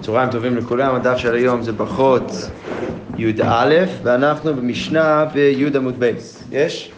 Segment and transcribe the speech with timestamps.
[0.00, 2.32] צהריים טובים לכולם, הדף של היום זה ברכות
[3.18, 6.44] י"א, ואנחנו במשנה בי' עמוד בייס.
[6.52, 6.92] יש?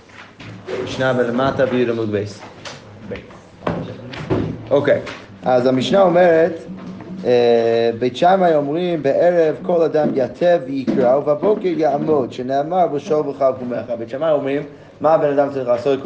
[0.85, 2.41] משנה בלמטה בי' עמוד בייס.
[4.71, 5.01] אוקיי,
[5.43, 6.53] אז המשנה אומרת,
[7.25, 13.93] אה, בית שמאי אומרים בערב כל אדם יטו ויקרא ובבוקר יעמוד, שנאמר ובשכבך ובקומך.
[13.99, 14.63] בית שמאי אומרים
[15.03, 16.01] מה הבן אדם צריך לעשות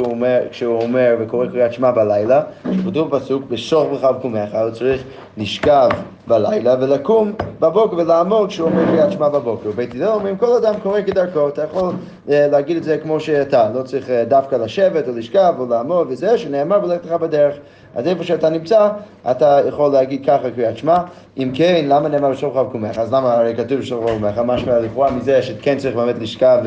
[0.51, 2.43] כשהוא אומר, וקורא קריאת שמע בלילה?
[2.87, 5.03] כתוב פסוק בשוך וחב קומך, הוא צריך
[5.37, 5.89] לשכב
[6.27, 9.71] בלילה ולקום בבוקר ולעמוד כשהוא אומר קריאת שמע בבוקר.
[9.71, 11.95] בית הלל אומרים כל אדם קורא כדרכו, אתה יכול
[12.29, 16.07] אה, להגיד את זה כמו שאתה, לא צריך אה, דווקא לשבת או לשכב או לעמוד
[16.11, 17.55] וזה, שנאמר ולך לך בדרך.
[17.97, 18.89] אז איפה שאתה נמצא,
[19.31, 20.99] אתה יכול להגיד ככה קריאת שמע.
[21.39, 22.99] אם כן, למה נאמר בשוך וחב קומך?
[22.99, 24.39] אז למה הרי כתוב בשוך וחב קומך?
[24.39, 26.59] משמע לכאורה מזה שכן צריך באמת לשכב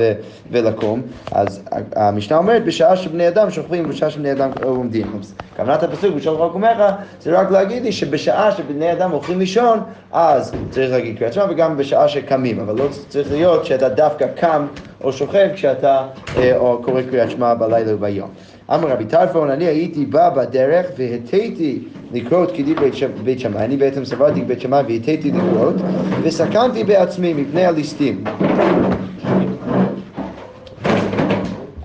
[0.52, 1.02] ולקום.
[1.32, 1.64] אז
[1.96, 5.20] המשנה אומרת בשעה שבני אדם שוכבים ובשעה שבני אדם עומדים.
[5.56, 6.78] כוונת הפסוק בשוך וחב קומך
[7.22, 9.80] זה רק להגיד לי שבשעה שבני אדם הולכים לישון,
[10.12, 14.68] אז צריך להגיד קריאת שמע וגם בשעה שקמים, אבל לא צריך להיות שאתה דווקא קם
[15.04, 18.30] או שוכב כשאתה אה, או קורא קריאת שמע בלילה וביום.
[18.74, 21.80] אמר רבי טרפון, אני הייתי בא בדרך והטיתי
[22.14, 22.74] לקרות כדאי
[23.24, 25.76] בית שמאי, אני בעצם סברתי בית שמאי והטיתי לקרות,
[26.24, 28.24] וסכנתי בעצמי מפני הליסטים.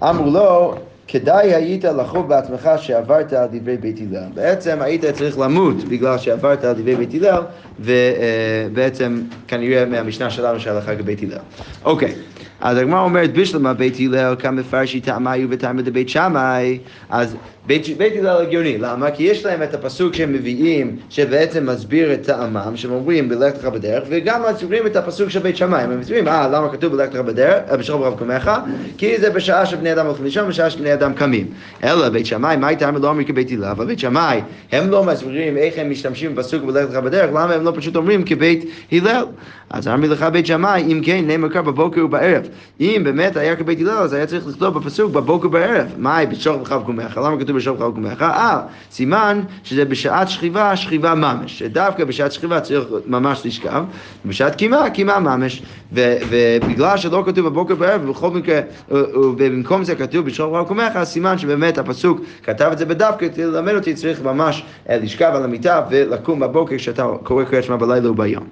[0.02, 0.74] אמרו לו,
[1.08, 4.28] כדאי היית לחוב בעצמך שעברת על דברי בית הלל.
[4.34, 7.42] בעצם היית צריך למות בגלל שעברת על דברי בית הלל,
[7.80, 11.38] ובעצם כנראה מהמשנה שלנו שהלכה כבית הלל.
[11.84, 12.14] אוקיי.
[12.60, 16.78] אז הגמרא אומרת בשלמה בית הלל כמפרשי טעמיו וטעמי דבית שמאי.
[17.10, 19.10] אז בית, בית הלל הגיוני, למה?
[19.10, 23.64] כי יש להם את הפסוק שהם מביאים שבעצם מסביר את טעמם, שהם אומרים בלך לך
[23.64, 27.20] בדרך וגם מסבירים את הפסוק של בית שמאי, הם מסבירים אה למה כתוב בלך לך
[27.20, 28.50] בדרך, בשלום רב קומך.
[28.98, 31.46] כי זה בשעה שבני אדם הולכים לישון בשעה שבני אדם קמים.
[31.84, 34.40] אלא בית שמאי, מה הייתם לא אומרים כבית הלל, אבל בית שמאי
[34.72, 38.24] הם לא מסבירים איך הם משתמשים בפסוק בלך לך בדרך, למה הם לא פשוט אומרים
[38.24, 39.24] כבית הלל?
[39.70, 42.42] אז אמרי לך בית שמאי, אם כן נאמר קר בבוקר ובערב
[42.80, 45.86] אם באמת היה כבית הלל, אז היה צריך לכתוב בפסוק בבוקר בערב.
[45.96, 47.16] מהי בשוך וחב קומך?
[47.16, 48.22] למה כתוב בשוך וחב קומך?
[48.22, 51.58] אה, סימן שזה בשעת שכיבה, שכיבה ממש.
[51.58, 53.84] שדווקא בשעת שכיבה צריך ממש לשכב,
[54.24, 55.62] ובשעת קימה, קימה ממש.
[55.92, 61.78] ובגלל שלא כתוב בבוקר בערב, ובכל מקרה, ובמקום זה כתוב בשוך וחב קומך, סימן שבאמת
[61.78, 66.76] הפסוק כתב את זה בדווקא, ללמד אותי, צריך ממש אה, לשכב על המיטה ולקום בבוקר
[66.76, 68.44] כשאתה קורא קריאת שמע בלילה וביום.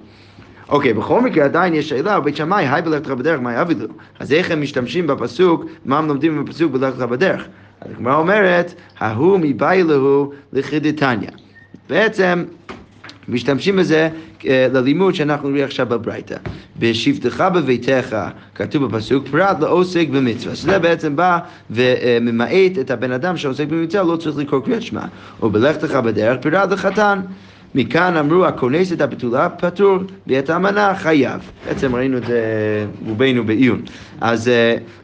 [0.73, 3.87] אוקיי, בכל מקרה עדיין יש שאלה, בית שמאי, היי בלכת לך בדרך, מה יעביד לו?
[4.19, 7.47] אז איך הם משתמשים בפסוק, מה הם לומדים בפסוק בלכת לך בדרך?
[7.81, 11.29] אז הגמרא אומרת, ההוא מבאי להו לחידתניא.
[11.89, 12.43] בעצם
[13.27, 14.09] משתמשים בזה
[14.43, 16.35] ללימוד שאנחנו נראה עכשיו בברייתא.
[16.79, 18.15] בשבתך בביתך,
[18.55, 20.55] כתוב בפסוק, פרט לעוסק במצווה.
[20.55, 21.39] שזה בעצם בא
[21.71, 25.05] וממעט את הבן אדם שעוסק במצווה, לא צריך לקרוא קריאת שמע.
[25.43, 27.19] ובלכתך בדרך, פרט לחתן.
[27.75, 29.97] מכאן אמרו הכונס את הבתולה פטור
[30.27, 31.51] ואת האמנה חייב.
[31.67, 32.41] בעצם ראינו את זה
[33.05, 33.81] רובנו בעיון.
[34.21, 34.51] אז,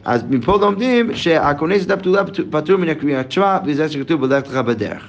[0.04, 5.02] אז מפה לומדים שהכונס את הבתולה פטור מן הקריאת שמע וזה שכתוב בלכת לך בדרך.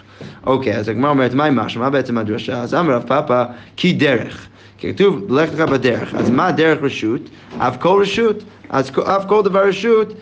[0.45, 1.81] אוקיי, אז הגמרא אומרת מה עם משהו?
[1.81, 2.61] מה בעצם הדרשה?
[2.61, 3.43] אז אמר רב פאפא
[3.75, 4.47] כי דרך.
[4.79, 7.21] כתוב ללכת לך בדרך, אז מה דרך רשות?
[7.57, 8.43] אף כל רשות.
[8.69, 10.13] אז אף כל דבר רשות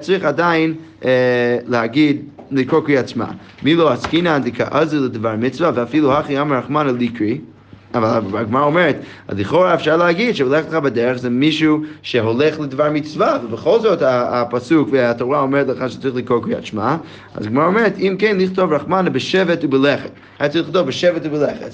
[0.00, 0.74] צריך עדיין
[1.66, 3.26] להגיד לקרוא קריאת שמע.
[3.62, 7.40] מי לא עסקינן דכעזי לדבר מצווה ואפילו הכי אמר רחמנא ליקרי
[7.94, 8.96] אבל הגמרא אומרת,
[9.28, 14.88] אז לכאורה אפשר להגיד שהולך לך בדרך זה מישהו שהולך לדבר מצווה, ובכל זאת הפסוק
[14.92, 16.96] והתורה אומרת לך שצריך לקרוא קריאת שמע,
[17.34, 20.10] אז הגמרא אומרת, אם כן לכתוב רחמנה בשבט ובלכת.
[20.38, 21.68] היה צריך לכתוב בשבט ובלכת,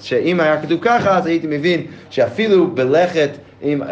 [0.00, 1.80] שאם היה כתוב ככה אז הייתי מבין
[2.10, 3.30] שאפילו בלכת
[3.62, 3.82] אם,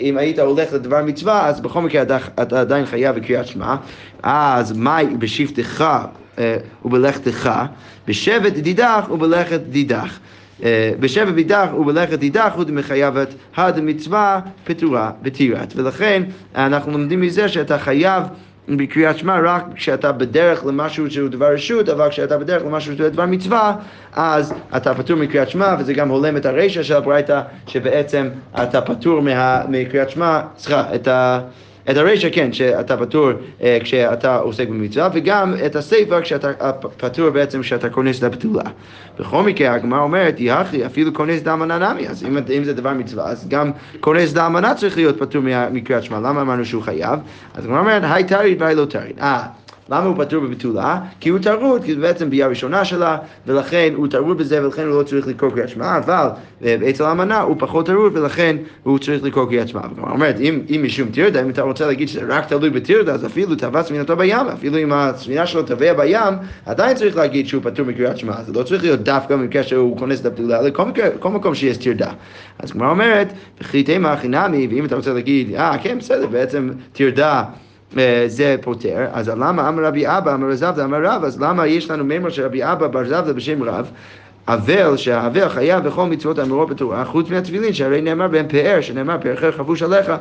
[0.00, 2.02] אם היית הולך לדבר מצווה, אז בכל מקרה
[2.42, 3.76] אתה עדיין חייב בקריאת שמע.
[4.22, 5.84] אז מהי בשבתך
[6.84, 7.50] ובלכתך?
[8.08, 10.18] בשבט דידך ובלכת דידך.
[11.00, 15.72] בשבט דידך ובלכת דידך הוא דמחייבת הדמצווה פטורה וטירת.
[15.76, 16.22] ולכן
[16.54, 18.22] אנחנו לומדים מזה שאתה חייב
[18.68, 23.26] בקריאת שמע רק כשאתה בדרך למשהו שהוא דבר רשות, אבל כשאתה בדרך למשהו שהוא דבר
[23.26, 23.76] מצווה,
[24.12, 28.28] אז אתה פטור מקריאת שמע, וזה גם הולם את הרישא של הברייתא, שבעצם
[28.62, 31.40] אתה פטור מה, מקריאת שמע, סליחה, את ה...
[31.90, 33.30] את הרישא כן, שאתה פטור
[33.62, 38.62] אה, כשאתה עוסק במצווה, וגם את הסיפא כשאתה פטור בעצם כשאתה כונס לבתולה.
[39.18, 43.24] בכל מקרה, הגמרא אומרת, יחי, אפילו כונס דאמנה נמי, אז אם, אם זה דבר מצווה,
[43.24, 47.20] אז גם כונס את האלמנה צריך להיות פטור מקריאת שמע, למה אמרנו שהוא חייב?
[47.54, 49.12] אז הגמרא אומרת, האי טריד והאי לא טריד.
[49.20, 49.46] אה,
[49.90, 51.00] למה הוא פטור בבתולה?
[51.20, 54.98] כי הוא טרוד, כי זה בעצם ביאה ראשונה שלה, ולכן הוא טרוד בזה, ולכן הוא
[54.98, 56.28] לא צריך לקרוא קריאת שמע, אבל
[56.90, 59.80] אצל האלמנה הוא פחות טרוד, ולכן הוא צריך לקרוא קריאת שמע.
[59.94, 63.26] הגמרא אומרת, אם, אם משום טירדה, אם אתה רוצה להגיד שזה רק תלוי בטירדה, אז
[63.26, 66.34] אפילו טבע ספינתו בים, אפילו אם הספינה שלו טבע בים,
[66.66, 68.42] עדיין צריך להגיד שהוא פטור מקריאת שמע.
[68.42, 70.70] זה לא צריך להיות דווקא במקרה שהוא כונס את הבתולה, אלא
[71.18, 72.10] כל מקום שיש טירדה.
[72.58, 77.42] אז כמו אומרת, וכי תימא חינמי, ואם אתה רוצה להגיד, אה, כן, בסדר, בעצם טרדה
[77.42, 77.65] אה,
[78.26, 82.04] זה פותר, אז למה אמר רבי אבא, אמר זבדה, אמר רב, אז למה יש לנו
[82.04, 83.90] מימר של רבי אבא בר זבדה בשם רב?
[84.48, 89.56] אבל שהאבל חייב בכל מצוות האמורות בתורה, חוץ מהתפילין, שהרי נאמר בהם פאר, שנאמר פארך
[89.56, 90.12] חבוש עליך.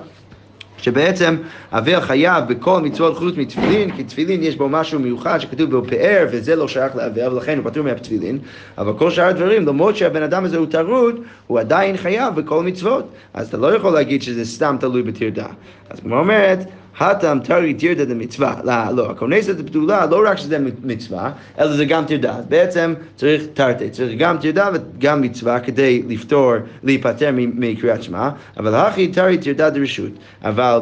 [0.77, 1.35] שבעצם
[1.71, 6.27] אבל חייב בכל מצוות חוץ מתפילין, כי תפילין יש בו משהו מיוחד שכתוב בו פאר,
[6.31, 8.39] וזה לא שייך לאבל, ולכן הוא פטור מהתפילין,
[8.77, 11.15] אבל כל שאר הדברים, למרות שהבן אדם הזה הוא טרוד,
[11.47, 13.05] הוא עדיין חייב בכל מצוות.
[13.33, 15.47] אז אתה לא יכול להגיד שזה סתם תלוי בטרדה.
[15.89, 16.59] אז הגמרא אומרת,
[16.99, 18.55] התם טריד טירדא דמצווה.
[18.95, 22.35] לא, הכונס את הבתולה, לא רק שזה מצווה, אלא זה גם טרדה.
[22.49, 29.07] בעצם צריך תרתי, צריך גם טרדה וגם מצווה כדי לפטור, להיפטר מקריאת שמע, אבל הכא
[29.07, 30.11] טריד טרדא דרשות.
[30.43, 30.79] אבל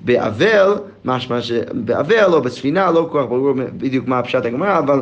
[0.00, 0.72] באבל,
[1.04, 5.00] משמע שבאבל או בספינה, לא כל כך ברור בדיוק מה הפשט הגמרא, אבל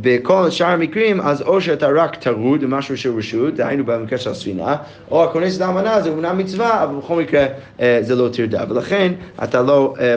[0.00, 4.76] בכל שאר המקרים, אז או שאתה רק טרוד במשהו של רשות, דהיינו במקרה של הספינה,
[5.10, 7.46] או הכונס לאמנה זה אומנם מצווה, אבל בכל מקרה
[7.80, 8.64] אה, זה לא טרדה.
[8.68, 9.12] ולכן
[9.44, 10.14] אתה לא אה,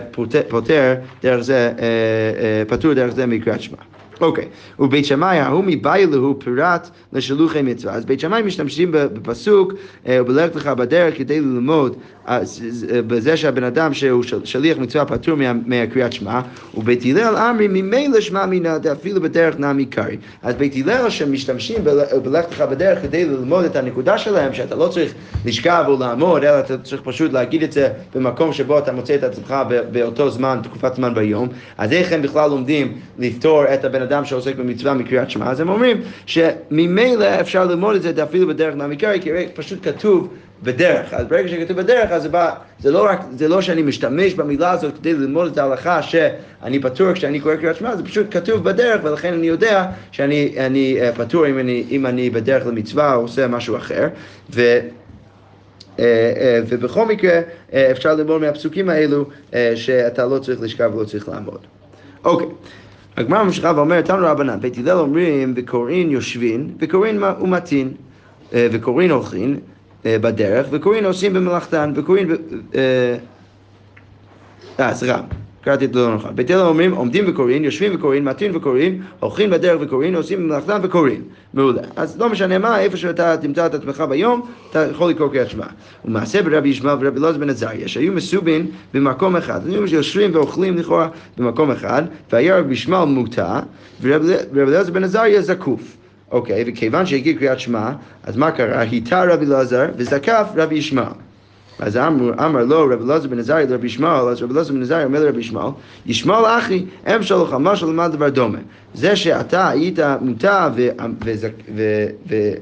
[0.50, 3.78] פוטר דרך זה, אה, פטור דרך זה מקריאת שמע.
[4.22, 4.46] אוקיי,
[4.80, 7.94] ובית שמאי ההוא מבעי להו פירט לשלוחי מצווה.
[7.94, 9.74] אז בית שמאי משתמשים בפסוק,
[10.06, 11.96] ובלך לך בדרך כדי ללמוד
[13.08, 16.42] בזה שהבן אדם שהוא שליח מצווה פטור מהקריאת שמע,
[16.74, 20.18] ובית הלל אמרי ממילא שמע מינא דאפילו בדרך נמי קרעי.
[20.44, 21.84] אז בית הלל שמשתמשים
[22.24, 25.14] בלך לך בדרך כדי ללמוד את הנקודה שלהם, שאתה לא צריך
[25.46, 29.24] לשכב או לעמוד, אלא אתה צריך פשוט להגיד את זה במקום שבו אתה מוצא את
[29.24, 29.56] עצמך
[29.92, 31.48] באותו זמן, תקופת זמן ביום,
[31.78, 35.50] אז איך הם בכלל לומדים לפתור את הבן אדם שעוסק במצווה מקריאת שמע?
[35.50, 40.30] אז הם אומרים שממילא אפשר ללמוד את זה אפילו בדרך נמי קרעי, כי פשוט כתוב
[40.64, 41.14] בדרך.
[41.14, 44.72] אז ברגע שכתוב בדרך, אז זה בא, זה לא רק, זה לא שאני משתמש במילה
[44.72, 49.02] הזאת כדי ללמוד את ההלכה שאני פטור כשאני קורא קריאת שמע, זה פשוט כתוב בדרך,
[49.04, 53.48] ולכן אני יודע שאני אני, uh, פטור אם אני, אם אני בדרך למצווה או עושה
[53.48, 54.08] משהו אחר.
[54.54, 54.80] ו...
[55.96, 56.02] Uh, uh,
[56.68, 57.42] ובכל מקרה
[57.92, 59.26] אפשר ללמוד מהפסוקים האלו
[59.76, 61.60] שאתה לא צריך לשכב ולא צריך לעמוד.
[62.26, 62.48] אוקיי,
[63.18, 67.92] הגמרא ממשיכה ואומרת, תנו רבנן, בית הלל אומרים, וקוראין יושבין, וקוראין ומתין,
[68.52, 69.75] וקוראין הולכין, אה,
[70.08, 72.28] בדרך, וקוראים עושים במלאכתן, וקוראים...
[72.76, 73.16] אה,
[74.80, 75.22] אה, סליחה.
[75.66, 76.36] קראתי את זה לא נכון.
[76.36, 81.22] בית אלה אומרים, עומדים וקוראים, יושבים וקוראים, מתאים וקוראים, הולכים בדרך וקוראים, עושים במלאכתם וקוראים.
[81.54, 81.82] מעולה.
[81.96, 85.66] אז לא משנה מה, איפה שאתה תמצא את עצמך ביום, אתה יכול לקרוא קריאת שמע.
[86.06, 89.68] ומעשה ברבי ישמעאל ורבי אלעזר בן עזריה, שהיו מסובין במקום אחד.
[89.68, 91.08] היו יושבים ואוכלים לכאורה
[91.38, 93.60] במקום אחד, והיה רבי ישמעאל מוטה,
[94.02, 95.95] ורבי אלעזר בן עזריה זקוף.
[96.32, 97.92] אוקיי, וכיוון שהגיע קריאת שמע,
[98.24, 98.82] אז מה קרה?
[98.82, 101.14] היטה רבי אלעזר וזקף רבי ישמעאל.
[101.80, 105.06] אז אמר, אמר לו רבי אלעזר בן עזריה לרבי ישמעאל, אז רבי אלעזר בן עזריה
[105.06, 105.72] אומר לרבי ישמעאל,
[106.06, 108.58] ישמעאל אחי, אם שלך משהו למד דבר דומה.
[108.94, 110.70] זה שאתה היית מוטה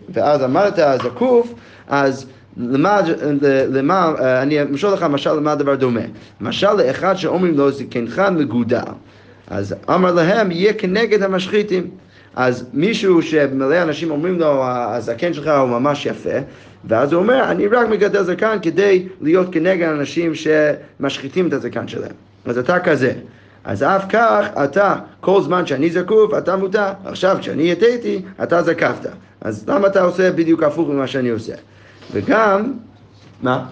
[0.10, 1.54] ואז אמרת זקוף,
[1.88, 2.26] אז
[2.58, 3.04] למד,
[3.72, 6.02] למה, אני אמשול לך משל למה דבר דומה.
[6.42, 8.80] משל לאחד שאומרים לו זקנך מגודל.
[9.48, 11.88] אז אמר להם, יהיה כנגד המשחיתים.
[12.36, 16.40] אז מישהו שמלא אנשים אומרים לו, הזקן שלך הוא ממש יפה,
[16.86, 22.12] ואז הוא אומר, אני רק מגדל זקן כדי להיות כנגד אנשים שמשחיתים את הזקן שלהם.
[22.46, 23.14] אז אתה כזה.
[23.64, 26.94] אז אף כך, אתה, כל זמן שאני זקוף, אתה מודע.
[27.06, 29.10] עכשיו, כשאני יתיתי, אתה זקפת.
[29.42, 31.54] אז למה אתה עושה בדיוק הפוך ממה שאני עושה?
[32.14, 32.74] וגם,
[33.42, 33.66] מה?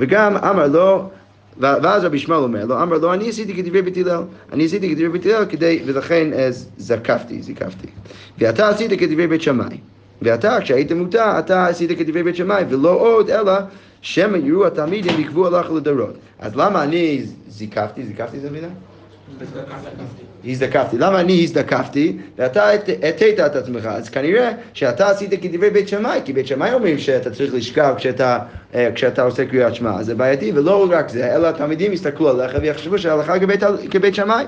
[0.00, 1.10] וגם אמר לו,
[1.58, 5.08] ואז רבי ישמעאל אומר לו, אמר לו, אני עשיתי כדברי בית הלל, אני עשיתי כדברי
[5.08, 7.86] בית הלל כדי, ולכן אה, זקפתי, זיקפתי.
[8.38, 9.76] ואתה עשית כדברי בית שמאי.
[10.22, 13.52] ואתה, כשהיית מוטה, אתה עשית כדברי בית שמאי, ולא עוד, אלא
[14.02, 16.14] שמא יראו התלמידים ויקבו הלך לדורות.
[16.38, 18.68] אז למה אני זיקפתי, זיקפתי זה מילה?
[20.44, 20.98] הזדקפתי.
[20.98, 22.70] למה אני הזדקפתי ואתה
[23.02, 23.86] הטית את עצמך?
[23.86, 28.38] אז כנראה שאתה עשית כדברי בית שמאי, כי בית שמאי אומרים שאתה צריך לשכב כשאתה,
[28.74, 32.98] אה, כשאתה עושה קריאת שמע, זה בעייתי, ולא רק זה, אלא התלמידים יסתכלו עליך ויחשבו
[32.98, 34.44] שההלכה כבית, כבית שמאי.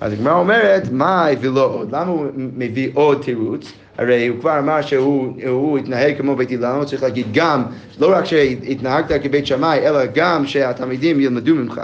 [0.00, 1.88] אז הגמרא אומרת, מה הביא לו עוד?
[1.92, 3.72] למה הוא מביא עוד תירוץ?
[3.98, 7.62] הרי הוא כבר אמר שהוא התנהג כמו בית הלל, הוא צריך להגיד גם,
[7.98, 11.80] לא רק שהתנהגת כבית שמאי, אלא גם שהתלמידים ילמדו ממך.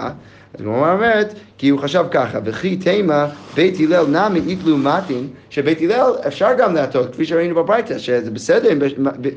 [0.53, 5.81] אז הגמרא אומרת, כי הוא חשב ככה, וכי תימא בית הלל נמי איתלו מתין, שבית
[5.81, 8.79] הלל אפשר גם להטות, כפי שראינו בברייתא, שזה בסדר אם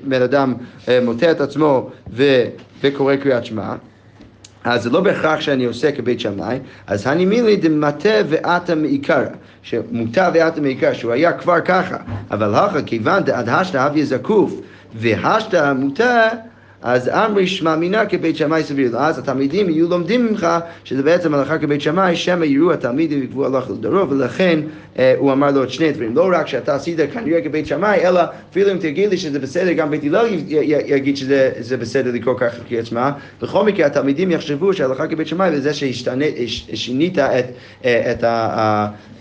[0.04, 0.54] בן אדם
[0.88, 1.90] אה, מוטה את עצמו
[2.82, 3.74] וקורא קריאת שמע.
[4.64, 9.24] אז זה לא בהכרח שאני עושה כבית שמאי, אז הנימילי דמטה ואתה מעיקרא,
[9.62, 11.96] שמוטה ואתה מעיקרא, שהוא היה כבר ככה,
[12.30, 14.60] אבל הכה כיוון דעד השתא אביה זקוף,
[14.94, 16.28] והשתא מוטה
[16.82, 18.96] אז אמרי שמע מינה כבית שמאי סביר.
[18.96, 20.46] אז התלמידים יהיו לומדים ממך
[20.84, 24.60] שזה בעצם הלכה כבית שמאי, שמא יראו התלמידים ויקבעו הלכה לדרוב, ולכן
[24.98, 26.16] אה, הוא אמר לו את שני דברים.
[26.16, 29.90] לא רק שאתה עשית כנראה כבית שמאי, אלא אפילו אם תגיד לי שזה בסדר, גם
[29.90, 30.26] בית הלל
[30.86, 33.10] יגיד שזה בסדר לקרוא ככה קריאת שמע.
[33.42, 37.44] בכל מקרה התלמידים יחשבו שההלכה כבית שמאי וזה ששינית את,
[37.84, 38.24] אה, את, את,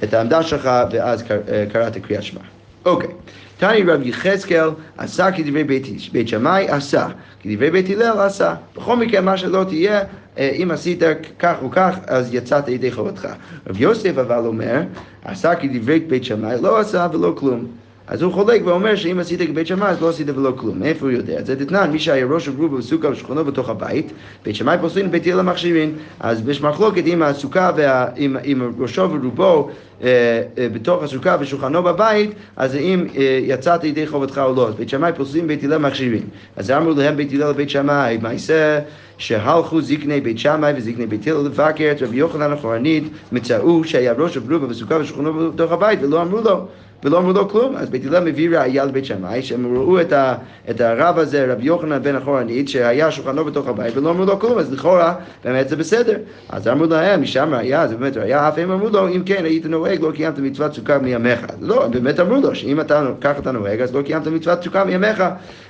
[0.03, 1.23] את העמדה שלך ואז
[1.71, 2.41] קראת קריאת שמע.
[2.85, 3.09] אוקיי.
[3.09, 3.44] Okay.
[3.57, 7.07] תני רב יחזקאל עשה כדברי בית, בית שמאי עשה,
[7.43, 8.55] כדברי בית הלל עשה.
[8.75, 10.01] בכל מקרה מה שלא תהיה,
[10.37, 11.01] אה, אם עשית
[11.39, 13.27] כך או כך, אז יצאת ידי חובתך.
[13.67, 14.81] רב יוסף אבל אומר,
[15.25, 17.65] עשה כדברי בית שמאי לא עשה ולא כלום.
[18.07, 20.79] אז הוא חולק ואומר שאם עשית כבית שמאי אז לא עשית ולא כלום.
[20.79, 21.43] מאיפה הוא יודע?
[21.43, 24.11] זה דתנן, מי שהיה ראש ורובו בסוכה ושכונו בתוך הבית,
[24.45, 25.95] בית שמאי פוסלין בית הלל מכשירין.
[26.19, 29.69] אז יש מחלוקת עם הסוכה ועם ראשו ורובו
[30.03, 34.67] אה, אה, בתוך הסוכה ושולחנו בבית, אז אם אה, יצאת ידי חובתך או לא.
[34.67, 36.23] אז בית שמאי פוסלים בית הלל מכשירין.
[36.55, 38.79] אז אמרו להם בית הלל לבית שמאי, מה יעשה?
[39.17, 44.37] שהלכו זקני בית שמאי וזקני בית הלל לבקר את רבי יוחנן אחורנית, מצאו שהיה ראש
[44.37, 46.67] ורובו בסוכה ושולחנו בתוך הבית ולא אמרו לו.
[47.03, 47.75] ולא אמרו לו כלום.
[47.75, 50.35] אז בית הלל מביא ראייה לבית שמאי, שהם ראו את, ה,
[50.69, 54.57] את הרב הזה, רבי יוחנן בן אחורנית, שהיה שולחנו בתוך הבית, ולא אמרו לו כלום,
[54.59, 56.17] אז לכאורה באמת זה בסדר.
[56.49, 59.65] אז אמרו להם, משם ראייה, זה באמת ראייה, אף הם אמרו לו, אם כן היית
[59.65, 61.45] נוהג, לא קיימת מצוות סוכה מימיך.
[61.61, 65.23] לא, באמת אמרו לו, שאם אתה ככה אתה נוהג, אז לא קיימת מצוות סוכה מימיך.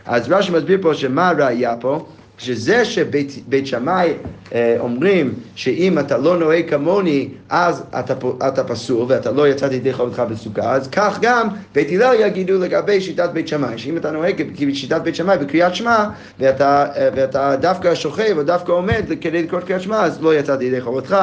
[0.06, 2.06] אז רש"י מסביר פה שמה הראייה פה?
[2.38, 4.14] שזה שבית שמאי
[4.54, 8.14] אה, אומרים שאם אתה לא נוהג כמוני אז אתה,
[8.48, 10.72] אתה פסול ואתה לא יצאת ידי חובתך בסוכה.
[10.72, 13.78] אז כך גם בית הלל יגידו לגבי שיטת בית שמאי.
[13.78, 16.06] שאם אתה נוהג כשיטת בית שמאי בקריאת שמע
[16.40, 20.62] ואתה, אה, ואתה דווקא שוכב או דווקא עומד כדי לקרוא קריאת שמע אז לא יצאת
[20.62, 21.18] ידי חובתך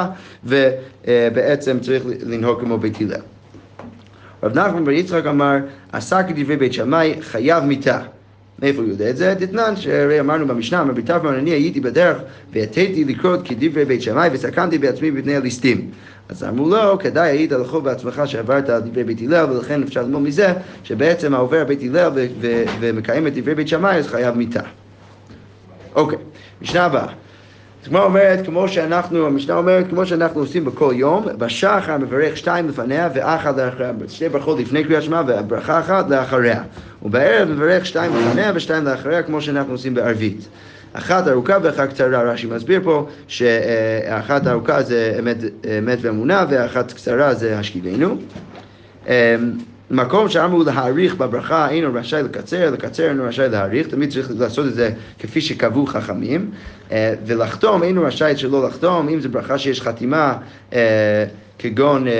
[0.44, 3.20] ובעצם צריך לנהוג כמו בית הלל.
[4.42, 5.56] רב נחמן בר יצחק אמר
[5.92, 8.00] עשה כדברי בית שמאי חייב מיתה
[8.62, 9.34] מאיפה הוא יודע את זה?
[9.38, 12.18] דתנן, שהרי אמרנו במשנה, אמר ביטרמן, אני הייתי בדרך
[12.52, 15.90] והתיתי לקרות כדברי בית שמאי וסכנתי בעצמי בפני הליסטים.
[16.28, 20.22] אז אמרו לו, כדאי היית לחוב בעצמך שעברת על דברי בית הלל, ולכן אפשר ללמוד
[20.22, 20.52] מזה
[20.84, 22.10] שבעצם העובר בית הלל
[22.80, 24.62] ומקיים את דברי בית שמאי, אז חייב מיתה.
[25.94, 26.18] אוקיי,
[26.62, 27.06] משנה הבאה.
[27.86, 33.08] הגמרא אומרת, כמו שאנחנו, המשנה אומרת, כמו שאנחנו עושים בכל יום, בשחר מברך שתיים לפניה
[33.14, 36.62] ואחת לאחריה, שתי ברכות לפני קריאת שמע וברכה אחת לאחריה.
[37.02, 40.48] ובערב מברך שתיים לפניה ושתיים לאחריה, כמו שאנחנו עושים בערבית.
[40.92, 45.36] אחת ארוכה ואחת קצרה, רש"י מסביר פה שאחת ארוכה זה אמת,
[45.78, 48.16] אמת ואמונה ואחת קצרה זה השכיבנו.
[49.92, 54.74] מקום שאמרו להעריך בברכה אינו רשאי לקצר, לקצר אינו רשאי להעריך, תמיד צריך לעשות את
[54.74, 56.50] זה כפי שקבעו חכמים,
[56.92, 60.36] אה, ולחתום אינו רשאי שלא לחתום, אם זו ברכה שיש חתימה
[60.72, 61.24] אה,
[61.58, 62.12] כגון אה,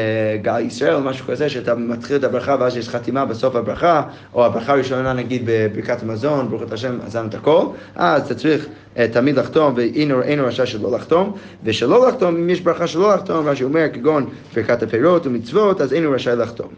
[0.42, 4.02] גל ישראל או משהו כזה, שאתה מתחיל את הברכה ואז יש חתימה בסוף הברכה,
[4.34, 8.66] או הברכה הראשונה נגיד בברכת המזון, ברוך את השם, עזרנו את הכל, אז אתה צריך
[9.12, 11.32] תמיד לחתום, ואינו רשאי שלא לחתום,
[11.64, 16.10] ושלא לחתום, אם יש ברכה שלא לחתום, מה שאומר כגון ברכת הפירות ומצוות, אז אינו
[16.10, 16.68] רשאי לחתום.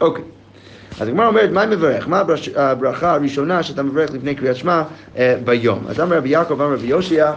[0.00, 0.24] אוקיי.
[1.00, 2.08] אז הגמרא אומרת, מה מברך?
[2.08, 2.22] מה
[2.56, 4.82] הברכה הראשונה שאתה מברך לפני קריאת שמע
[5.16, 5.84] אה, ביום?
[5.88, 7.32] אז אמר רבי יעקב, אמר רבי יושיע,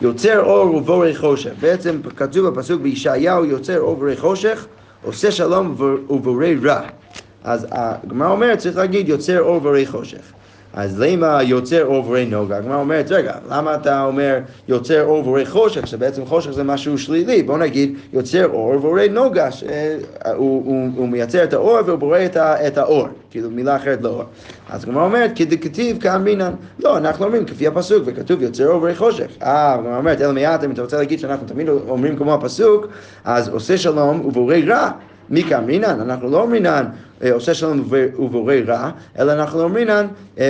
[0.00, 1.50] יוצר אור ובורא חושך.
[1.60, 4.66] בעצם כתוב בפסוק בישעיהו, יוצר אור ובורא חושך,
[5.02, 5.74] עושה שלום
[6.10, 6.80] ובורא רע.
[7.44, 10.32] אז הגמרא אומרת, צריך להגיד יוצר אור ובורא חושך.
[10.74, 12.56] אז למה יוצר ורא נוגה?
[12.56, 14.38] הגמרא אומרת, רגע, למה אתה אומר
[14.68, 17.42] יוצר אור ורא חושך, שבעצם חושך זה משהו שלילי?
[17.42, 23.76] בוא נגיד יוצר אור ורא נוגה, שהוא מייצר את האור בורא את האור, כאילו מילה
[23.76, 24.22] אחרת לאור.
[24.70, 26.52] אז הגמרא אומרת, כדכתיב כאמרינן.
[26.78, 29.28] לא, אנחנו אומרים כפי הפסוק, וכתוב יוצר אור ורא חושך.
[29.42, 32.86] אה, הגמרא אומרת, אלא מעט, אם אתה רוצה להגיד שאנחנו תמיד אומרים כמו הפסוק,
[33.24, 34.90] אז עושה שלום ובורא רע.
[35.30, 36.00] מי כאמרינן?
[36.00, 36.90] אנחנו לא אומרינן אה,
[37.30, 37.84] עושה שלום
[38.18, 40.06] ובורא רע, אלא אנחנו אומרינן
[40.38, 40.44] אה,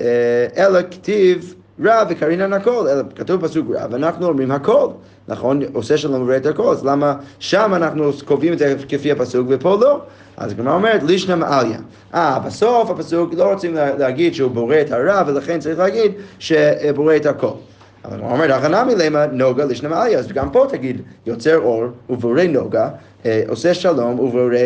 [0.00, 1.54] אה, אלא כתיב
[1.84, 4.88] רע וקרינן הכל, אלא כתוב פסוק רע ואנחנו אומרים הכל,
[5.28, 5.60] נכון?
[5.72, 9.78] עושה שלום ובורא את הכל, אז למה שם אנחנו קובעים את זה כפי הפסוק ופה
[9.80, 10.00] לא?
[10.36, 11.76] אז הגמרא אומרת לישנא מעליא.
[12.14, 17.26] אה, בסוף הפסוק לא רוצים להגיד שהוא בורא את הרע ולכן צריך להגיד שבורא את
[17.26, 17.52] הכל.
[18.04, 22.42] אבל הוא אומר, הכנה מלמה נוגה לשנה מעליה, אז גם פה תגיד, יוצר אור ובורא
[22.42, 22.88] נוגה,
[23.26, 24.56] אה, עושה שלום ובורא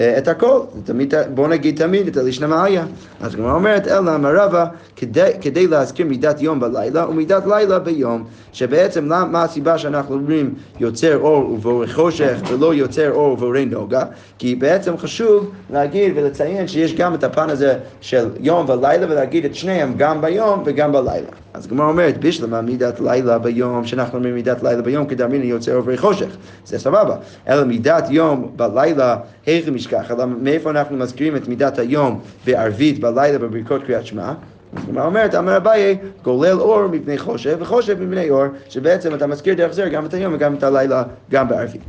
[0.00, 0.60] את הכל.
[0.84, 2.84] תמיד, בוא נגיד תמיד את הלישנה מעליה.
[3.20, 4.66] אז הגמרא אומרת, אלא מרבה,
[4.96, 11.18] כדי, כדי להזכיר מידת יום בלילה ומידת לילה ביום, שבעצם מה הסיבה שאנחנו אומרים יוצר
[11.18, 14.04] אור ובורא חושך ולא יוצר אור ובורא נוגה?
[14.38, 19.54] כי בעצם חשוב להגיד ולציין שיש גם את הפן הזה של יום ולילה ולהגיד את
[19.54, 21.28] שניהם גם ביום וגם בלילה.
[21.54, 25.98] אז הגמרא אומרת, בשלמה מידת לילה ביום, שאנחנו אומרים מידת לילה ביום, כדרמיני יוצא עוברי
[25.98, 26.36] חושך.
[26.64, 27.16] זה סבבה.
[27.48, 29.16] אלא מידת יום בלילה,
[29.46, 30.10] היכי משכח.
[30.10, 34.32] אלא מאיפה אנחנו מזכירים את מידת היום בערבית בלילה בברכות קריאת שמע?
[34.76, 39.54] אז הגמרא אומרת, אמר אביי, גולל אור מפני חושך, וחושך מפני אור, שבעצם אתה מזכיר
[39.54, 41.82] דרך זה גם את היום וגם את הלילה, גם בערבית.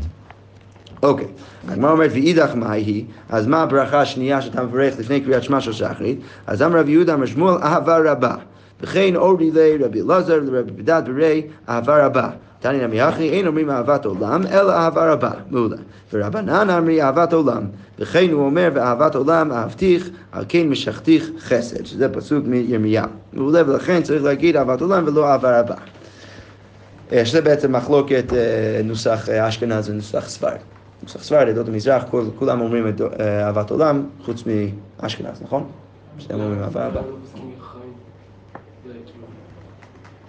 [1.03, 1.27] אוקיי,
[1.67, 3.05] הגמרא אומרת, ואידך מה היא?
[3.29, 6.19] אז מה הברכה השנייה שאתה מברך לפני קריאת שמע של שחרית?
[6.47, 8.35] אז אמר רב יהודה אמר שמואל, אהבה רבה.
[8.81, 9.51] וכן אורי
[9.83, 12.29] רבי אלעזר לרבי בדד ברי, אהבה רבה.
[12.59, 15.31] תניא נמי הכי, אין אומרים אהבת עולם, אלא אהבה רבה.
[15.49, 15.77] מעולה.
[16.13, 17.63] ורבנן אמרי אהבת עולם.
[17.99, 21.85] וכן הוא אומר, ואהבת עולם אהבתיך, על כן משכתיך חסד.
[21.85, 23.05] שזה פסוק מירמיהו.
[23.33, 25.75] מעולה, ולכן צריך להגיד אהבת עולם ולא אהבה רבה.
[27.11, 30.57] אה, שזה בעצם מחלוקת אה, נוסח אה, אשכנז ונוסח ספרד.
[31.03, 35.63] נוסח ספרד, עדות המזרח, כול, כולם אומרים את אהבת עולם, חוץ מאשכנז, נכון?
[36.17, 37.01] שהם אומרים אהבה רבה.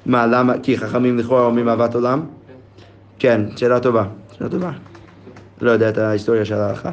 [0.07, 0.55] מה, למה?
[0.63, 2.21] כי חכמים לכאורה אומרים אהבת עולם?
[3.19, 4.05] כן, שאלה טובה.
[4.39, 4.71] שאלה טובה.
[5.61, 6.91] לא יודע את ההיסטוריה של ההלכה.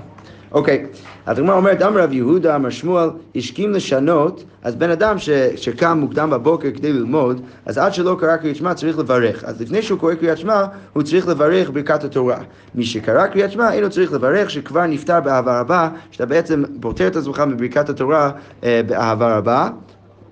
[0.51, 0.85] אוקיי,
[1.25, 5.97] אז הגמרא אומרת, אמר רב יהודה, אמר שמואל, הסכים לשנות, אז בן אדם ש, שקם
[5.97, 9.43] מוקדם בבוקר כדי ללמוד, אז עד שלא קרא קריאת שמע צריך לברך.
[9.43, 12.37] אז לפני שהוא קורא קריאת שמע, הוא צריך לברך ברכת התורה.
[12.75, 17.15] מי שקרא קריאת שמע, אינו צריך לברך, שכבר נפטר באהבה רבה, שאתה בעצם פותר את
[17.15, 18.31] עצמך מברכת התורה
[18.63, 19.69] אה, באהבה רבה.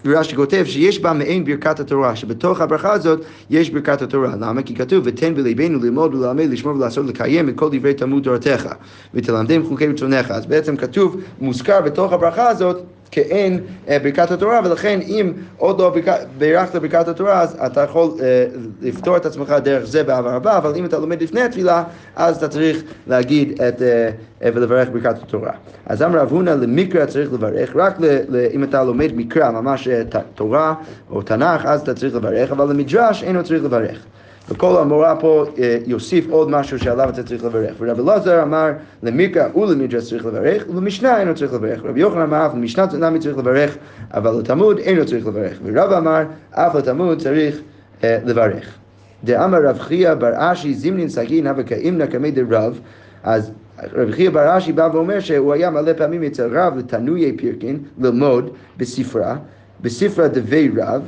[0.06, 4.36] ורש"י כותב שיש בה מעין ברכת התורה, שבתוך הברכה הזאת יש ברכת התורה.
[4.36, 4.62] למה?
[4.62, 8.68] כי כתוב, ותן בליבנו ללמוד וללמד, לשמור ולעשות, לקיים את כל דברי תלמוד תורתך,
[9.14, 10.32] ותלמדם חוקי רצונך.
[10.32, 13.60] אז בעצם כתוב, מוזכר בתוך הברכה הזאת, כאין
[13.90, 15.96] אה, ברכת התורה, ולכן אם עוד לא
[16.38, 18.46] בירכת ברכת התורה, אז אתה יכול אה,
[18.82, 21.84] לפתור את עצמך דרך זה בעבר הבא, אבל אם אתה לומד לפני התפילה,
[22.16, 24.10] אז אתה צריך להגיד את, אה,
[24.54, 25.52] ולברך ברכת התורה.
[25.86, 28.06] אז אמר רב הונא, למקרא צריך לברך, רק ל,
[28.52, 29.88] אם אתה לומד מקרא, ממש
[30.36, 30.74] תורה
[31.12, 34.06] או תנ"ך, אז אתה צריך לברך, אבל למדרש אינו צריך לברך.
[34.50, 37.76] וכל המורה פה אה, יוסיף עוד משהו שעליו אתה צריך לברך.
[37.80, 38.72] ורבי אלעזר אמר
[39.04, 41.82] למיקרא ולמדרש צריך לברך, ולמשנה אינו צריך לברך.
[41.84, 43.78] רבי יוחנן אמר אף למשנה למה צריך לברך,
[44.14, 45.58] אבל לתלמוד אינו צריך לברך.
[45.64, 47.60] ורב אמר אף לתלמוד צריך
[48.04, 48.78] אה, לברך.
[49.24, 52.80] דאמר רב חייא בר אשי זימנין סגין הווה כאימנא קמי דרב,
[53.24, 53.52] אז
[53.94, 58.50] רב חייא בר אשי בא ואומר שהוא היה מלא פעמים אצל רב לתנויי פירקין ללמוד
[58.78, 59.36] בספרה,
[59.82, 61.02] בספרה דבי רב,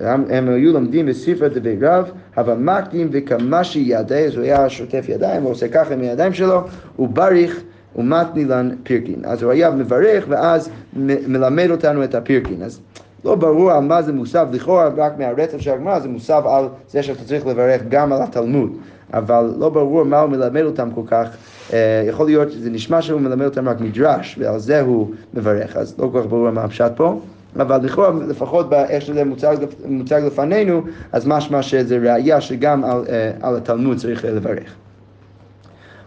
[0.00, 5.42] הם, היו לומדים בספר דבי רב, אבל מקדים וכמשי ידי, אז הוא היה שוטף ידיים,
[5.42, 6.60] הוא עושה ככה עם הידיים שלו,
[6.96, 7.62] הוא בריך
[7.96, 9.20] ומתנילן פירקין.
[9.24, 12.62] אז הוא היה מברך ואז מ- מלמד אותנו את הפירקין.
[12.62, 12.80] אז
[13.24, 17.02] לא ברור על מה זה מוסב, לכאורה רק מהרצף של הגמרא זה מוסב על זה
[17.02, 18.72] שאתה צריך לברך גם על התלמוד,
[19.14, 21.28] אבל לא ברור מה הוא מלמד אותם כל כך.
[21.70, 21.72] Uh,
[22.08, 26.08] יכול להיות שזה נשמע שהוא מלמד אותם רק מדרש, ועל זה הוא מברך, אז לא
[26.12, 27.20] כל כך ברור מה הפשט פה.
[27.60, 33.30] אבל לכאורה, לפחות באיך שזה מוצג, מוצג לפנינו, אז משמע שזה ראייה שגם על, אה,
[33.42, 34.74] על התלמוד צריך לברך.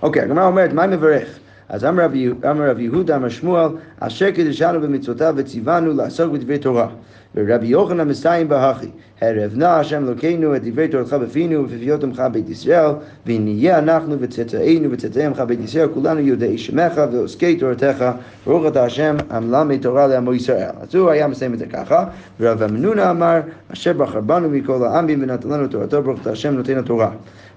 [0.02, 1.40] אוקיי, הגמרא אומרת, מה מברך?
[1.70, 2.04] אז אמר
[2.70, 3.68] רב יהודה, אמר שמואל,
[4.00, 6.88] אשר קידשנו במצוותיו וציוונו לעסוק בדברי תורה.
[7.36, 8.88] ורבי יוחנן מסיים בהכי,
[9.22, 12.92] הרב נא השם אלוקינו את דברי תורתך בפינו ובפיפיות עמך בית ישראל,
[13.26, 18.06] ונהיה אנחנו וצאצאינו וצאצאי עמך בית ישראל, כולנו יודעי שמך ועוסקי תורתך,
[18.46, 20.70] ברוך אתה השם המלמד תורה לעמו ישראל.
[20.82, 22.06] אז הוא היה מסיים את זה ככה,
[22.40, 23.40] ורב אמנונה אמר,
[23.74, 27.12] אשר בחר בנו מכל העמים ונתן לנו תורתו, ברוך אתה השם נותן התורה.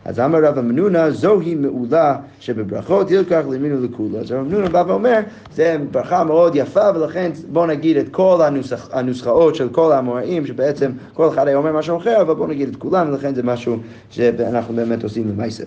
[0.04, 4.18] אז אמר רב אמנונה, זוהי מעולה שבברכות ילקח לימינו לכולה.
[4.18, 5.20] אז רב אמנונה בא ואומר,
[5.54, 10.90] זו ברכה מאוד יפה, ולכן בואו נגיד את כל הנוסח, הנוסחאות של כל האמוראים, שבעצם
[11.14, 13.76] כל אחד היה אומר משהו אחר, אבל בואו נגיד את כולם, ולכן זה משהו
[14.10, 15.64] שאנחנו באמת עושים למעשה.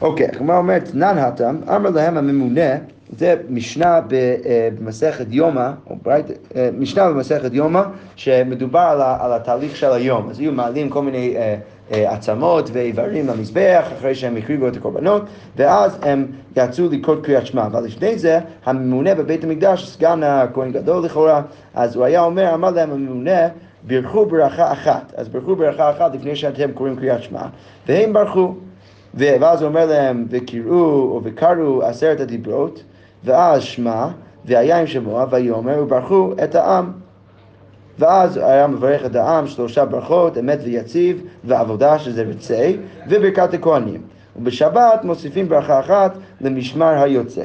[0.00, 2.70] אוקיי, הגמרא אומרת, נן התם, אמר להם הממונה,
[3.18, 5.70] זה משנה אה, במסכת יומא,
[6.56, 7.82] אה, משנה במסכת יומא,
[8.16, 10.30] שמדובר על, התהליך של היום.
[10.30, 11.36] אז היו מעלים כל מיני...
[11.36, 11.56] אה,
[11.90, 15.22] עצמות ואיברים למזבח, אחרי שהם הקריבו את הקורבנות,
[15.56, 17.66] ואז הם יצאו לקרוא קריאת שמע.
[17.66, 21.42] אבל לפני זה, הממונה בבית המקדש, סגן הכהן גדול לכאורה,
[21.74, 23.48] אז הוא היה אומר, אמר להם הממונה,
[23.82, 25.12] בירכו ברכה אחת.
[25.16, 27.42] אז בירכו ברכה אחת לפני שאתם קוראים קריאת שמע,
[27.88, 28.54] והם ברכו.
[29.14, 32.82] ואז הוא אומר להם, וקראו או וקראו עשרת הדיברות,
[33.24, 34.06] ואז שמע,
[34.44, 37.05] והיה עם שמוע, ויאמר, וברכו את העם.
[37.98, 42.72] ואז היה מברך את העם שלושה ברכות, אמת ויציב, ועבודה שזה רצה,
[43.08, 44.00] וברכת הכהנים.
[44.36, 47.44] ובשבת מוסיפים ברכה אחת למשמר היוצא.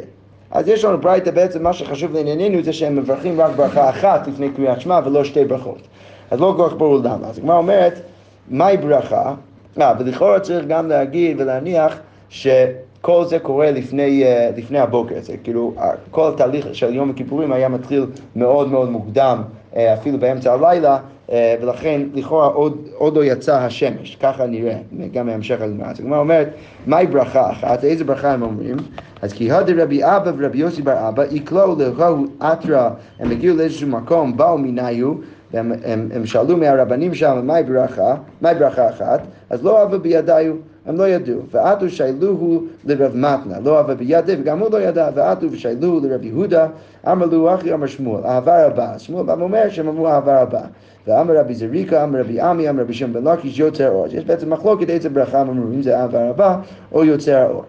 [0.52, 4.50] אז יש לנו ברייתא בעצם, מה שחשוב לענייננו זה שהם מברכים רק ברכה אחת לפני
[4.50, 5.88] קריאת שמע ולא שתי ברכות.
[6.32, 7.28] אז לא כל כך ברור למה.
[7.28, 8.02] אז הגמרא אומרת,
[8.50, 9.34] מהי ברכה?
[9.82, 11.98] אה, ולכאורה צריך גם להגיד ולהניח
[12.30, 15.16] שכל זה קורה לפני, אה, לפני הבוקר.
[15.22, 15.74] זה כאילו,
[16.12, 19.42] כל התהליך של יום הכיפורים היה מתחיל מאוד מאוד מוקדם
[19.76, 20.98] אפילו באמצע הלילה,
[21.32, 24.78] אה, ולכן לכאורה עוד, עוד לא יצא השמש, ככה נראה,
[25.14, 25.88] גם מהמשך הגמרא.
[25.88, 26.50] אז הגמרא אומרת,
[26.88, 27.84] מהי ברכה אחת?
[27.84, 28.78] איזה ברכה הם אומרים?
[29.22, 33.88] אז כי הדה רבי אבא ורבי יוסי בר אבא, יקלו להו אתרא, הם הגיעו לאיזשהו
[33.88, 35.14] מקום, באו מניו,
[35.54, 38.16] והם הם, הם שאלו מהרבנים שם, מהי ברכה?
[38.42, 39.22] מהי ברכה אחת?
[39.50, 40.56] אז לא אבא בידיו.
[40.86, 45.52] הם לא ידעו, ועטו שיילוהו לרב מתנה, לא אהבה בידי וגם הוא לא ידע, ועטו
[45.52, 46.68] ושיילוהו לרב יהודה,
[47.12, 50.62] אמר לו אחי אמר שמואל, אהבה רבה, שמואל בא ואומר שהם אמרו אהבה רבה,
[51.08, 54.54] ואמר רבי זריקה, אמר רבי עמי, אמר רבי שם בן לקיש יוצר אור, יש בעצם
[54.54, 56.58] מחלוקת איזה ברכה הם אמרו, אם זה אהבה רבה
[56.92, 57.64] או יוצר אור.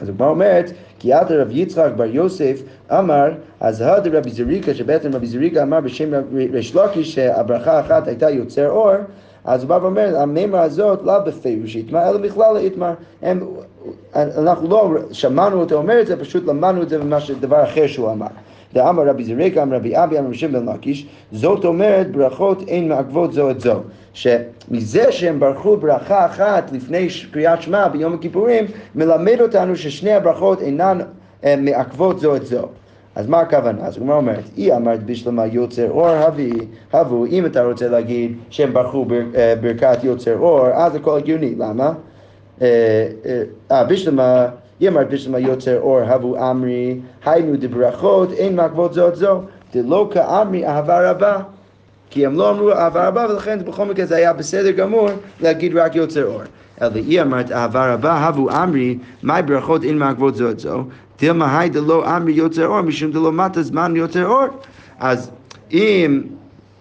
[0.00, 0.70] אז הגמרא אומרת,
[1.00, 5.80] כי עד רב יצחק בר יוסף אמר, אז הד רבי זריקה, שבעצם רבי זריקה אמר
[5.80, 6.10] בשם
[6.52, 8.90] ריש לקיש שהברכה האחת הייתה יוצר אור,
[9.44, 12.92] אז הוא בא ואומר, המימרה הזאת לא בפירוש יתמר, אלא בכלל יתמר.
[14.14, 16.98] אנחנו לא שמענו אותו אומר את זה, פשוט למדנו את זה
[17.40, 18.26] דבר אחר שהוא אמר.
[18.74, 23.32] דאמר רבי זריקה, אמר רבי אבי, אמר שם בן לקיש, זאת אומרת ברכות אין מעכבות
[23.32, 23.80] זו את זו.
[24.12, 30.98] שמזה שהם ברכו ברכה אחת לפני קריאת שמע ביום הכיפורים, מלמד אותנו ששני הברכות אינן
[31.44, 32.68] אה, מעכבות זו את זו.
[33.14, 33.82] אז מה הכוונה?
[33.82, 38.72] אז הגמרא אומרת, היא אמרת בשלמה יוצר אור הביא, הבו, אם אתה רוצה להגיד שהם
[38.72, 41.92] ברכו אה, ברכת יוצר אור, אז הכל הגיוני, למה?
[42.62, 43.06] אה,
[43.70, 44.46] אה בשלמה,
[44.80, 49.42] היא אמרת בשלמה יוצר אור הבו אמרי, היינו דברכות, אין מעכבות זאת זו,
[49.74, 51.36] דלא כאמרי אהבה רבה.
[52.10, 55.08] כי הם לא אמרו אהבה רבה, ולכן בכל מקרה זה היה בסדר גמור
[55.40, 56.40] להגיד רק יוצר אור.
[56.82, 60.84] אלא היא אמרת אהבה רבה, הבו אמרי, מהי ברכות אין מעכבות זו את זו?
[61.18, 64.46] דילמה היי דלא אמרי יוצר אור, משום דלא מטה זמן יוצר אור.
[65.00, 65.30] אז
[65.72, 66.22] אם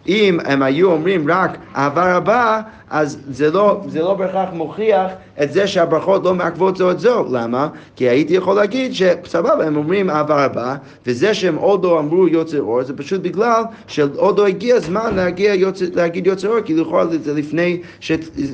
[0.10, 5.12] אם הם היו אומרים רק אהבה רבה, אז זה לא, זה לא בהכרח מוכיח
[5.44, 7.26] את זה שהברכות לא מעכבות זו את זו.
[7.32, 7.68] למה?
[7.96, 10.76] כי הייתי יכול להגיד שסבבה, הם אומרים אהבה רבה,
[11.08, 15.54] וזה שהם עוד לא אמרו יוצר אור, זה פשוט בגלל שעוד לא הגיע הזמן להגיע
[15.54, 17.82] יוצר, להגיד יוצר אור, כי לכאורה זה לפני,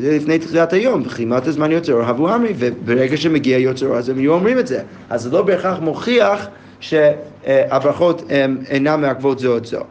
[0.02, 4.18] לפני תחילת היום, וכמעט הזמן יוצר אור, אהבו אמרי, וברגע שמגיע יוצר אור אז הם
[4.18, 4.82] היו אומרים את זה.
[5.10, 6.48] אז זה לא בהכרח מוכיח
[6.80, 8.24] שהברכות
[8.70, 9.82] אינן מעכבות זו את זו.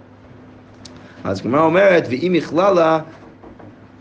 [1.25, 2.99] אז הגמרא אומרת, ואם מכללה,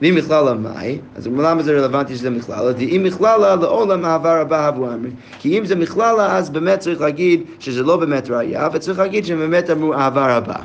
[0.02, 2.72] ואם מכללה מאי, אז למה זה רלוונטי שזה מכללה?
[2.78, 5.10] ואם מכללה לעולם אהבה רבה אבו אמרי.
[5.40, 9.40] כי אם זה מכללה, אז באמת צריך להגיד שזה לא באמת ראייה, וצריך להגיד שהם
[9.40, 10.56] באמת אמרו אהבה רבה.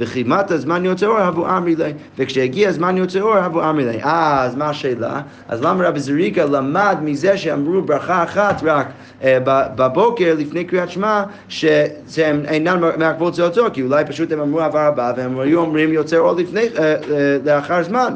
[0.00, 1.92] וכימת הזמן יוצא אור, אבו אמרי לי.
[2.18, 4.02] וכשהגיע הזמן יוצא אור, אבו אמרי לי.
[4.02, 5.20] אה, אז מה השאלה?
[5.48, 8.86] אז למה רבי זריקה למד מזה שאמרו ברכה אחת רק
[9.22, 9.38] אה,
[9.76, 14.78] בבוקר לפני קריאת שמע, שהם אינם מעכבות זה אותו, כי אולי פשוט הם אמרו עבר
[14.78, 16.96] הבא, והם היו אומרים יוצא אור לפני, אה,
[17.44, 18.14] לאחר זמן.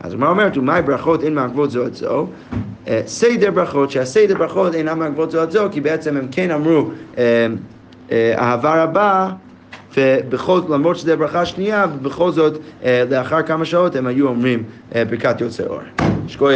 [0.00, 2.26] אז מה אומרת, ומאי ברכות אין מעכבות זו את זו?
[3.06, 6.90] סדר ברכות, שהסדר ברכות אינם מעכבות זו את זו, כי בעצם הם כן אמרו
[8.12, 9.28] אהבה רבה
[9.96, 12.58] ובכל, למרות שזו ברכה שנייה, ובכל זאת,
[13.10, 15.80] לאחר כמה שעות הם היו אומרים ברכת יוצא אור.
[16.28, 16.54] שקוי...